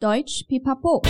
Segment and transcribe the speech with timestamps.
[0.00, 1.02] Deutsch Pipapo。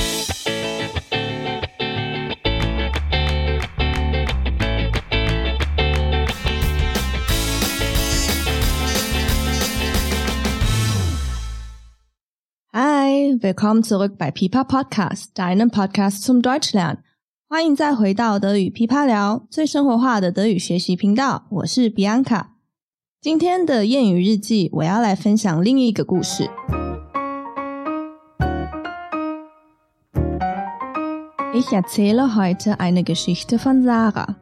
[12.72, 17.00] Hi, willkommen zurück bei Pipa Podcast, deinem Podcast zum Deutschlernen。
[17.46, 21.46] 欢迎再回到德语噼啪聊，最生活化的德语学习频道。
[21.50, 22.46] 我是 Bianca。
[23.20, 26.48] 今天的谚语日记，我要来分享另一个故事。
[31.55, 34.37] Ich erzähle heute eine Geschichte von Sarah.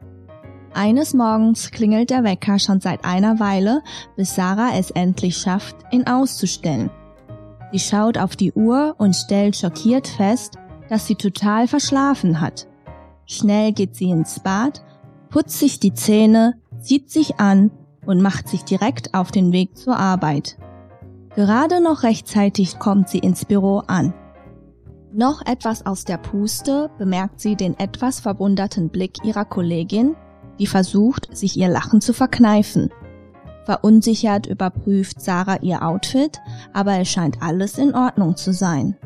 [0.73, 3.81] Eines Morgens klingelt der Wecker schon seit einer Weile,
[4.17, 6.89] bis Sarah es endlich schafft, ihn auszustellen.
[7.71, 10.57] Sie schaut auf die Uhr und stellt schockiert fest,
[10.89, 12.67] dass sie total verschlafen hat.
[13.25, 14.83] Schnell geht sie ins Bad,
[15.29, 17.71] putzt sich die Zähne, zieht sich an
[18.05, 20.57] und macht sich direkt auf den Weg zur Arbeit.
[21.35, 24.13] Gerade noch rechtzeitig kommt sie ins Büro an.
[25.13, 30.15] Noch etwas aus der Puste bemerkt sie den etwas verwunderten Blick ihrer Kollegin,
[30.59, 32.89] die versucht, sich ihr Lachen zu verkneifen.
[33.63, 36.39] Verunsichert überprüft Sarah ihr Outfit,
[36.73, 38.97] aber es scheint alles in Ordnung zu sein.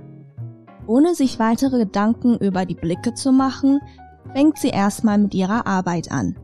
[0.88, 3.80] Ohne sich weitere Gedanken über die Blicke zu machen,
[4.34, 6.36] fängt sie erstmal mit ihrer Arbeit an.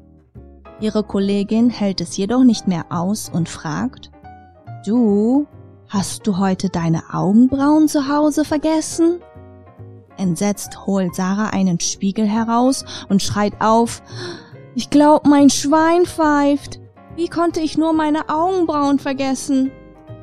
[0.80, 4.12] Ihre Kollegin hält es jedoch nicht mehr aus und fragt,
[4.86, 5.48] Du,
[5.90, 9.20] hast du heute deine Augenbrauen zu Hause vergessen?
[10.17, 14.03] Entsetzt holt Sarah einen Spiegel heraus und schreit auf,
[14.75, 16.81] ich glaub, mein Schwein pfeift.
[17.17, 19.71] Wie konnte ich nur meine Augenbrauen vergessen?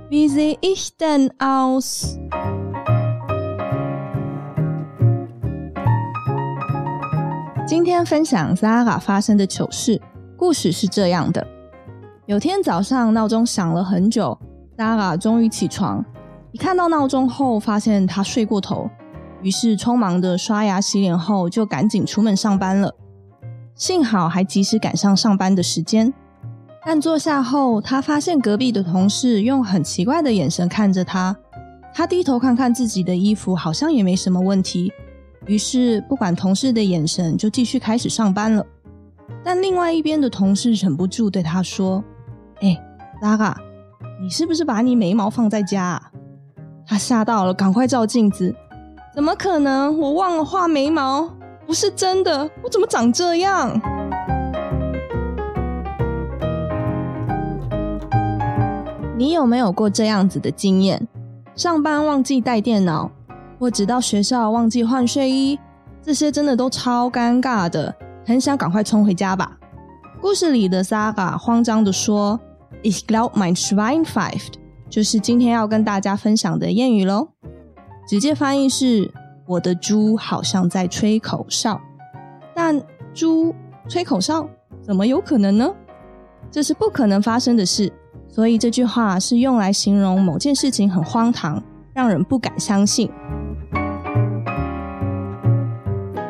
[0.09, 2.17] Wie sehe ich denn aus?
[7.67, 10.02] 今天分享 Sarah 发生的糗事。
[10.36, 11.45] 故事是这样的：
[12.25, 14.36] 有天早上闹钟响了很久，
[14.78, 16.03] Sarah 终于起床。
[16.52, 18.89] 一看到闹钟后，发现她睡过头。
[19.45, 22.95] 于是匆忙的刷牙洗脸后，就赶紧出门上班了。
[23.75, 26.14] 幸好还及时赶上上班的时间。
[26.83, 31.36] 但坐下后，他发现隔壁的同事用很奇怪的眼神看着他。
[31.92, 34.91] 他低头看看自己的衣服，好像也没什么问题。
[35.45, 38.64] 于是不管同事的眼神，就继续开始上班了。
[39.45, 42.02] 但另外一边的同事忍不住对他说
[42.64, 42.83] ：“哎，
[43.20, 43.61] 拉嘎，
[44.23, 46.11] 你是不是把你眉毛放在家啊？”
[46.89, 48.55] 他吓到了，赶快照镜子。
[49.14, 49.97] 怎么可能？
[49.97, 51.30] 我忘了画眉毛，
[51.64, 52.51] 不是真的。
[52.64, 53.80] 我怎么长这样？
[59.17, 61.07] 你有没有过这样子的经验？
[61.55, 63.08] 上班忘记带电脑，
[63.61, 65.57] 或者到学校忘记换睡衣，
[66.03, 67.95] 这些真的都超尴尬的，
[68.27, 69.57] 很想赶快冲回家吧。
[70.20, 72.41] 故事里的 Saga 慌张的说
[72.83, 74.55] ：“Ich glaub, mein Schwein pfeift”，
[74.91, 77.29] 就是今天要跟大家分享的谚语喽。
[78.07, 79.11] 直接翻译是：
[79.47, 81.81] 我的猪好像在吹口哨，
[82.55, 82.81] 但
[83.15, 83.55] 猪
[83.89, 84.48] 吹口哨
[84.83, 85.70] 怎么有可能呢？
[86.51, 87.91] 这是不可能发生的事，
[88.29, 93.11] 所以这句话是用来形容某件事情很荒唐，让人不敢相信。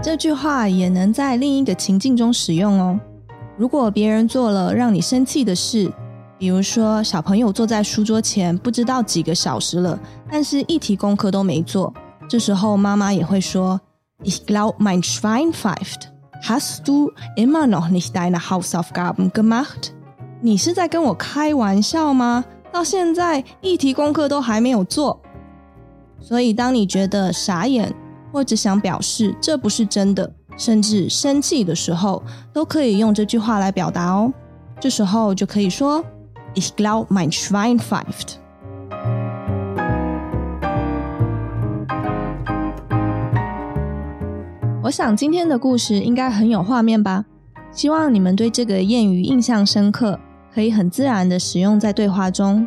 [0.01, 3.01] 这句话也能在另一个情境中使用哦。
[3.57, 5.91] 如果别人做了让你生气的事，
[6.37, 9.99] 比如说，小朋友坐在书桌前不知道几个小时了，
[10.31, 11.93] 但是一题功课都没做。
[12.29, 13.81] 这时候妈妈也会说
[14.25, 16.09] ：“Ich glaub, mein Schwein pfeift.
[16.43, 19.93] Hast du immer noch nicht deine Hausaufgaben gemacht？”
[20.41, 22.45] 你是在跟我开玩笑吗？
[22.73, 25.21] 到现在一题功课都还没有做。
[26.21, 27.95] 所以，当你觉得傻眼，
[28.33, 34.33] 或者想表示这不是真的，甚至生气的时候，都可以用这句话来表达哦。
[34.81, 36.05] 这时候就可以说。
[36.55, 38.37] Isglaumainschweinfeift
[44.83, 47.25] 我想今天的故事应该很有画面吧？
[47.73, 50.21] 希望你们对这个谚语印象深刻，
[50.55, 52.67] 可以很自然的使用在对话中。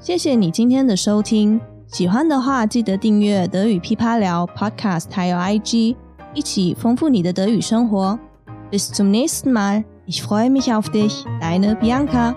[0.00, 5.94] 谢谢你今天的收听，喜欢的话记得订阅德语噼啪聊 Podcast 还有 IG，
[6.34, 8.18] 一起丰富你的德语生活。
[8.72, 9.84] Bis zum nächsten Mal.
[10.06, 11.24] Ich freue mich auf dich.
[11.40, 12.34] Deine Bianca.